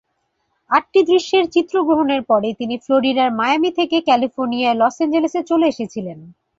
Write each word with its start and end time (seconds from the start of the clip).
আটটি 0.71 0.99
দৃশ্যের 1.03 1.45
চিত্রগ্রহণের 1.49 2.21
পরে 2.23 2.49
তিনি 2.59 2.75
ফ্লোরিডার 2.77 3.29
মায়ামি 3.31 3.71
থেকে 3.79 3.97
ক্যালিফোর্নিয়ায় 4.07 4.79
লস 4.81 4.95
অ্যাঞ্জেলেসে 4.97 5.41
চলে 5.49 5.65
এসেছিলেন। 5.67 6.19